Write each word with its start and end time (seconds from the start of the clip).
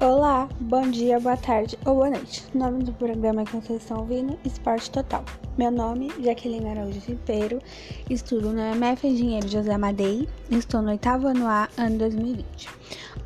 Olá, 0.00 0.48
bom 0.60 0.88
dia, 0.88 1.18
boa 1.18 1.36
tarde 1.36 1.76
ou 1.84 1.96
boa 1.96 2.10
noite. 2.10 2.44
O 2.54 2.58
nome 2.58 2.84
do 2.84 2.92
programa 2.92 3.44
que 3.44 3.56
vocês 3.56 3.82
estão 3.82 3.98
ouvindo, 3.98 4.38
Esporte 4.44 4.88
Total. 4.92 5.24
Meu 5.58 5.72
nome, 5.72 6.12
Jaqueline 6.22 6.68
Araújo 6.68 7.00
Ribeiro, 7.00 7.60
estudo 8.08 8.52
no 8.52 8.60
MF 8.60 9.08
Engenheiro 9.08 9.48
José 9.48 9.74
Amadei, 9.74 10.28
estou 10.52 10.82
no 10.82 10.90
oitavo 10.90 11.26
ano 11.26 11.48
A, 11.48 11.68
ano 11.76 11.98
2020. 11.98 12.68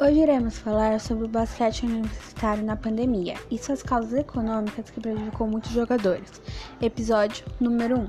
Hoje 0.01 0.21
iremos 0.21 0.57
falar 0.57 0.99
sobre 0.99 1.27
o 1.27 1.29
basquete 1.29 1.85
universitário 1.85 2.65
na 2.65 2.75
pandemia 2.75 3.35
e 3.51 3.59
suas 3.59 3.83
causas 3.83 4.15
econômicas 4.15 4.89
que 4.89 4.99
prejudicou 4.99 5.47
muitos 5.47 5.73
jogadores. 5.73 6.41
Episódio 6.81 7.45
número 7.61 7.99
1. 7.99 8.09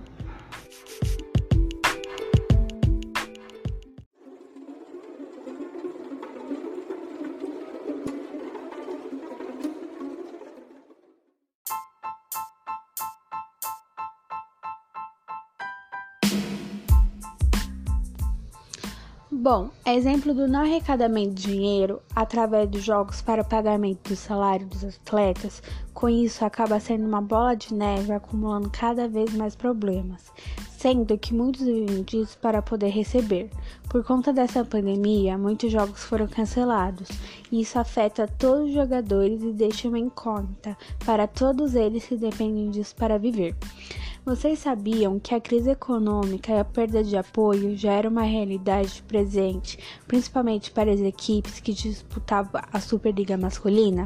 Bom, 19.43 19.71
exemplo 19.85 20.33
do 20.33 20.47
não 20.47 20.61
arrecadamento 20.61 21.33
de 21.33 21.51
dinheiro 21.51 22.01
através 22.15 22.69
dos 22.69 22.81
jogos 22.81 23.21
para 23.21 23.41
o 23.41 23.45
pagamento 23.45 24.11
do 24.11 24.15
salário 24.15 24.65
dos 24.65 24.85
atletas, 24.85 25.61
com 25.93 26.07
isso 26.07 26.45
acaba 26.45 26.79
sendo 26.79 27.05
uma 27.05 27.19
bola 27.19 27.53
de 27.53 27.73
neve 27.73 28.13
acumulando 28.13 28.69
cada 28.69 29.05
vez 29.05 29.33
mais 29.33 29.53
problemas, 29.53 30.31
sendo 30.77 31.17
que 31.17 31.33
muitos 31.33 31.65
vivem 31.65 32.03
disso 32.03 32.37
para 32.41 32.61
poder 32.61 32.87
receber. 32.87 33.49
Por 33.89 34.01
conta 34.05 34.31
dessa 34.31 34.63
pandemia, 34.63 35.37
muitos 35.37 35.69
jogos 35.69 36.05
foram 36.05 36.25
cancelados, 36.25 37.09
e 37.51 37.59
isso 37.59 37.77
afeta 37.77 38.25
todos 38.25 38.69
os 38.69 38.73
jogadores 38.73 39.43
e 39.43 39.51
deixa 39.51 39.89
uma 39.89 39.99
incógnita 39.99 40.77
para 41.05 41.27
todos 41.27 41.75
eles 41.75 42.05
que 42.05 42.15
dependem 42.15 42.71
disso 42.71 42.95
para 42.95 43.19
viver. 43.19 43.57
Vocês 44.25 44.59
sabiam 44.59 45.19
que 45.19 45.35
a 45.35 45.41
crise 45.41 45.71
econômica 45.71 46.53
e 46.53 46.57
a 46.57 46.63
perda 46.63 47.03
de 47.03 47.17
apoio 47.17 47.75
já 47.75 47.91
era 47.91 48.07
uma 48.07 48.21
realidade 48.21 49.03
presente, 49.05 49.77
principalmente 50.07 50.71
para 50.71 50.93
as 50.93 51.01
equipes 51.01 51.59
que 51.59 51.73
disputavam 51.73 52.61
a 52.71 52.79
Superliga 52.79 53.35
masculina? 53.35 54.05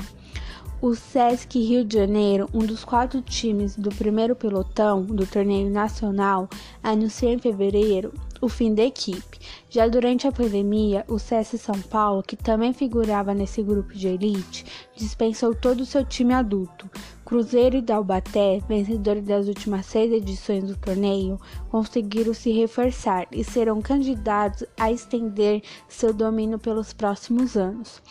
O 0.82 0.96
Sesc 0.96 1.60
Rio 1.60 1.86
de 1.86 1.98
Janeiro, 1.98 2.50
um 2.52 2.66
dos 2.66 2.84
quatro 2.84 3.22
times 3.22 3.76
do 3.76 3.92
primeiro 3.92 4.36
pelotão 4.36 5.04
do 5.04 5.28
torneio 5.28 5.70
nacional, 5.70 6.50
anunciou 6.82 7.32
em 7.32 7.38
fevereiro 7.38 8.12
o 8.42 8.50
fim 8.50 8.74
da 8.74 8.84
equipe. 8.84 9.40
Já 9.70 9.88
durante 9.88 10.28
a 10.28 10.32
pandemia, 10.32 11.06
o 11.08 11.20
CS 11.20 11.62
São 11.62 11.80
Paulo, 11.80 12.24
que 12.24 12.36
também 12.36 12.74
figurava 12.74 13.36
nesse 13.36 13.62
grupo 13.62 13.94
de 13.94 14.08
elite, 14.08 14.66
dispensou 14.96 15.54
todo 15.54 15.82
o 15.82 15.86
seu 15.86 16.04
time 16.04 16.34
adulto. 16.34 16.90
Cruzeiro 17.28 17.76
e 17.76 17.82
Taubaté, 17.82 18.62
vencedores 18.70 19.26
das 19.26 19.50
últimas 19.50 19.86
seis 19.86 20.14
edições 20.14 20.64
do 20.64 20.78
torneio, 20.78 21.38
conseguiram 21.70 22.34
se 22.34 22.52
reforçar 22.52 23.28
e 23.34 23.44
serão 23.44 23.82
candidatos 23.82 24.66
a 24.80 24.90
estender 24.94 25.62
seu 25.90 26.14
domínio 26.14 26.58
pelos 26.58 26.94
próximos 26.94 27.58
anos. 27.58 28.02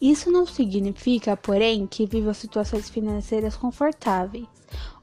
Isso 0.00 0.30
não 0.30 0.46
significa, 0.46 1.36
porém, 1.36 1.86
que 1.86 2.06
vivam 2.06 2.32
situações 2.32 2.88
financeiras 2.88 3.56
confortáveis. 3.56 4.46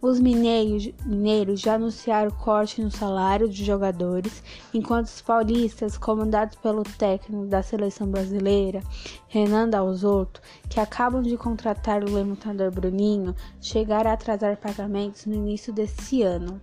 Os 0.01 0.19
mineiros, 0.19 0.89
mineiros 1.05 1.59
já 1.59 1.75
anunciaram 1.75 2.31
corte 2.31 2.81
no 2.81 2.89
salário 2.89 3.47
dos 3.47 3.57
jogadores, 3.57 4.41
enquanto 4.73 5.07
os 5.07 5.21
paulistas, 5.21 5.97
comandados 5.97 6.55
pelo 6.55 6.83
técnico 6.83 7.45
da 7.45 7.61
seleção 7.61 8.07
brasileira, 8.07 8.81
Renan 9.27 9.69
Dalzotto, 9.69 10.41
que 10.69 10.79
acabam 10.79 11.21
de 11.21 11.35
contratar 11.37 12.03
o 12.03 12.11
levantador 12.11 12.71
Bruninho, 12.71 13.35
chegaram 13.61 14.11
a 14.11 14.13
atrasar 14.13 14.57
pagamentos 14.57 15.25
no 15.25 15.35
início 15.35 15.73
desse 15.73 16.21
ano. 16.21 16.61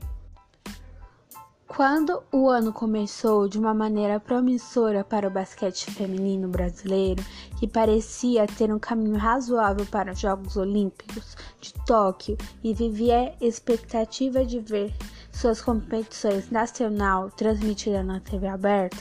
Quando 1.77 2.23
o 2.33 2.49
ano 2.49 2.73
começou 2.73 3.47
de 3.47 3.59
uma 3.59 3.75
maneira 3.75 4.19
promissora 4.19 5.05
para 5.05 5.29
o 5.29 5.31
basquete 5.31 5.91
feminino 5.91 6.49
brasileiro, 6.49 7.23
que 7.59 7.67
parecia 7.67 8.47
ter 8.47 8.73
um 8.73 8.79
caminho 8.79 9.17
razoável 9.17 9.85
para 9.85 10.13
os 10.13 10.19
Jogos 10.19 10.57
Olímpicos 10.57 11.37
de 11.61 11.75
Tóquio 11.85 12.39
e 12.65 12.73
vivia 12.73 13.35
expectativa 13.43 14.43
de 14.43 14.59
ver 14.59 14.95
suas 15.31 15.61
competições 15.61 16.51
nacional 16.51 17.31
transmitidas 17.31 18.07
na 18.07 18.21
TV 18.21 18.47
aberta, 18.47 18.97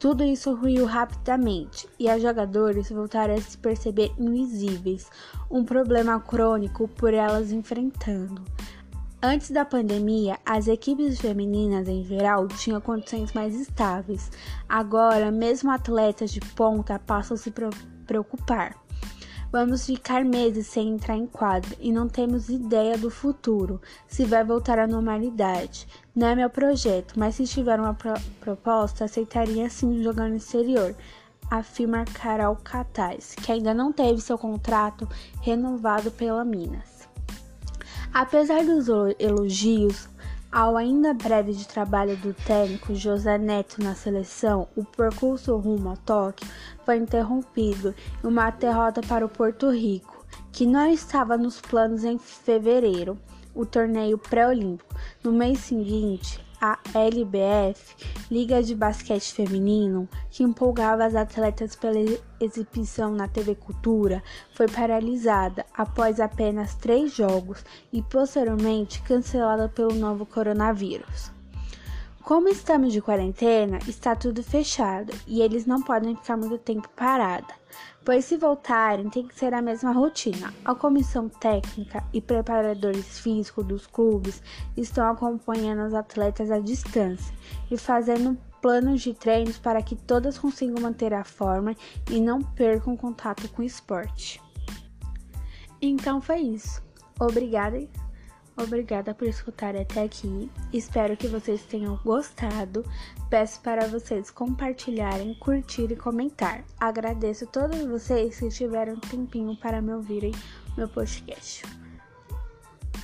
tudo 0.00 0.24
isso 0.24 0.54
ruiu 0.54 0.86
rapidamente 0.86 1.86
e 1.98 2.08
as 2.08 2.22
jogadores 2.22 2.88
voltaram 2.88 3.34
a 3.34 3.40
se 3.40 3.58
perceber 3.58 4.10
invisíveis, 4.18 5.10
um 5.50 5.62
problema 5.62 6.18
crônico 6.18 6.88
por 6.88 7.12
elas 7.12 7.52
enfrentando. 7.52 8.42
Antes 9.22 9.50
da 9.50 9.62
pandemia, 9.62 10.38
as 10.46 10.68
equipes 10.68 11.20
femininas 11.20 11.86
em 11.86 12.02
geral 12.02 12.48
tinham 12.48 12.80
condições 12.80 13.34
mais 13.34 13.54
estáveis. 13.54 14.32
Agora, 14.66 15.30
mesmo 15.30 15.70
atletas 15.70 16.30
de 16.30 16.40
ponta 16.40 16.98
passam 16.98 17.34
a 17.34 17.38
se 17.38 17.52
preocupar. 18.06 18.74
Vamos 19.52 19.84
ficar 19.84 20.24
meses 20.24 20.68
sem 20.68 20.90
entrar 20.90 21.16
em 21.16 21.26
quadra 21.26 21.76
e 21.80 21.90
não 21.90 22.08
temos 22.08 22.48
ideia 22.48 22.96
do 22.96 23.10
futuro, 23.10 23.80
se 24.06 24.24
vai 24.24 24.44
voltar 24.44 24.78
à 24.78 24.86
normalidade. 24.86 25.88
Não 26.14 26.28
é 26.28 26.36
meu 26.36 26.48
projeto, 26.48 27.14
mas 27.18 27.34
se 27.34 27.44
tiver 27.46 27.80
uma 27.80 27.92
pro 27.92 28.14
proposta, 28.38 29.04
aceitaria 29.04 29.68
sim 29.68 30.04
jogar 30.04 30.28
no 30.28 30.36
exterior, 30.36 30.94
afirma 31.50 32.04
Carol 32.04 32.54
Catais, 32.62 33.34
que 33.34 33.50
ainda 33.50 33.74
não 33.74 33.92
teve 33.92 34.20
seu 34.20 34.38
contrato 34.38 35.08
renovado 35.40 36.12
pela 36.12 36.44
Minas. 36.44 37.08
Apesar 38.14 38.64
dos 38.64 38.86
elogios 39.18 40.08
ao 40.52 40.76
ainda 40.76 41.14
breve 41.14 41.52
de 41.52 41.66
trabalho 41.66 42.16
do 42.16 42.34
técnico 42.34 42.94
José 42.94 43.38
Neto 43.38 43.82
na 43.82 43.94
seleção, 43.94 44.66
o 44.74 44.84
percurso 44.84 45.56
rumo 45.56 45.90
a 45.90 45.96
Tóquio 45.96 46.48
foi 46.84 46.96
interrompido 46.96 47.94
em 48.22 48.26
uma 48.26 48.50
derrota 48.50 49.00
para 49.00 49.24
o 49.24 49.28
Porto 49.28 49.70
Rico, 49.70 50.26
que 50.50 50.66
não 50.66 50.90
estava 50.90 51.36
nos 51.36 51.60
planos 51.60 52.02
em 52.02 52.18
fevereiro, 52.18 53.16
o 53.54 53.64
torneio 53.64 54.18
pré-olímpico. 54.18 54.94
No 55.22 55.32
mês 55.32 55.60
seguinte, 55.60 56.44
a 56.60 56.78
LBF, 56.94 57.96
Liga 58.30 58.62
de 58.62 58.74
Basquete 58.74 59.32
Feminino, 59.32 60.08
que 60.30 60.42
empolgava 60.42 61.04
as 61.04 61.14
atletas 61.14 61.74
pela 61.74 61.98
exibição 62.38 63.12
na 63.12 63.26
TV 63.26 63.54
Cultura, 63.54 64.22
foi 64.54 64.68
paralisada 64.68 65.64
após 65.74 66.20
apenas 66.20 66.74
três 66.74 67.14
jogos 67.14 67.64
e 67.92 68.02
posteriormente 68.02 69.02
cancelada 69.02 69.68
pelo 69.68 69.94
novo 69.94 70.26
coronavírus. 70.26 71.39
Como 72.30 72.48
estamos 72.48 72.92
de 72.92 73.02
quarentena, 73.02 73.80
está 73.88 74.14
tudo 74.14 74.40
fechado 74.40 75.12
e 75.26 75.42
eles 75.42 75.66
não 75.66 75.82
podem 75.82 76.14
ficar 76.14 76.36
muito 76.36 76.58
tempo 76.58 76.88
parada, 76.90 77.52
pois 78.04 78.24
se 78.24 78.36
voltarem 78.36 79.10
tem 79.10 79.26
que 79.26 79.34
ser 79.34 79.52
a 79.52 79.60
mesma 79.60 79.90
rotina. 79.90 80.54
A 80.64 80.72
comissão 80.72 81.28
técnica 81.28 82.04
e 82.12 82.20
preparadores 82.20 83.18
físicos 83.18 83.66
dos 83.66 83.84
clubes 83.88 84.40
estão 84.76 85.10
acompanhando 85.10 85.84
os 85.88 85.92
atletas 85.92 86.52
à 86.52 86.60
distância 86.60 87.34
e 87.68 87.76
fazendo 87.76 88.38
planos 88.62 89.02
de 89.02 89.12
treinos 89.12 89.58
para 89.58 89.82
que 89.82 89.96
todas 89.96 90.38
consigam 90.38 90.80
manter 90.80 91.12
a 91.12 91.24
forma 91.24 91.74
e 92.08 92.20
não 92.20 92.40
percam 92.40 92.96
contato 92.96 93.48
com 93.48 93.60
o 93.60 93.64
esporte. 93.64 94.40
Então 95.82 96.20
foi 96.20 96.38
isso. 96.42 96.80
Obrigada 97.18 97.76
Obrigada 98.62 99.14
por 99.14 99.26
escutar 99.26 99.74
até 99.74 100.02
aqui. 100.02 100.50
Espero 100.70 101.16
que 101.16 101.26
vocês 101.26 101.62
tenham 101.62 101.98
gostado. 102.04 102.84
Peço 103.30 103.60
para 103.62 103.86
vocês 103.86 104.30
compartilharem, 104.30 105.34
curtir 105.34 105.90
e 105.90 105.96
comentar. 105.96 106.62
Agradeço 106.78 107.44
a 107.44 107.46
todos 107.46 107.80
vocês 107.86 108.38
que 108.38 108.48
tiveram 108.50 108.94
um 108.94 109.00
tempinho 109.00 109.56
para 109.56 109.80
me 109.80 109.94
ouvirem 109.94 110.32
meu 110.76 110.88
podcast. 110.88 111.62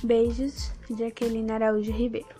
Beijos, 0.03 0.71
Jaqueline 0.95 1.51
Araújo 1.51 1.91
Ribeiro. 1.91 2.35